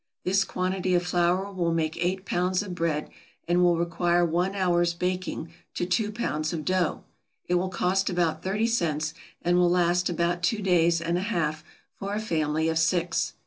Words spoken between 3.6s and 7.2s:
will require one hour's baking to two pounds of dough.